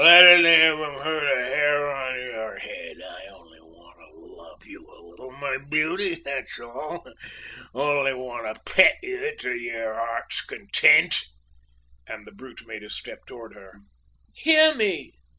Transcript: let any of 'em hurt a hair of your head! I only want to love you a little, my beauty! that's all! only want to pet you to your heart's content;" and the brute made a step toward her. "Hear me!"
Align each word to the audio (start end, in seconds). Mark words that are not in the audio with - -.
let 0.03 0.25
any 0.27 0.63
of 0.65 0.79
'em 0.79 0.95
hurt 0.99 1.43
a 1.45 1.47
hair 1.47 1.85
of 1.85 2.23
your 2.23 2.57
head! 2.57 2.97
I 3.07 3.27
only 3.35 3.61
want 3.61 3.95
to 4.11 4.35
love 4.41 4.65
you 4.65 4.83
a 4.89 4.99
little, 5.07 5.29
my 5.33 5.59
beauty! 5.69 6.15
that's 6.15 6.59
all! 6.59 7.05
only 7.75 8.11
want 8.15 8.51
to 8.65 8.73
pet 8.73 8.97
you 9.03 9.31
to 9.37 9.51
your 9.55 9.93
heart's 9.93 10.41
content;" 10.41 11.23
and 12.07 12.25
the 12.25 12.31
brute 12.31 12.65
made 12.65 12.81
a 12.81 12.89
step 12.89 13.27
toward 13.27 13.53
her. 13.53 13.75
"Hear 14.33 14.73
me!" 14.73 15.13